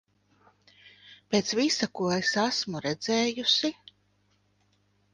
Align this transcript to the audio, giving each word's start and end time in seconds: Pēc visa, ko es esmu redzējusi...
Pēc 1.35 1.51
visa, 1.61 1.89
ko 2.01 2.11
es 2.17 2.33
esmu 2.47 2.85
redzējusi... 2.89 3.75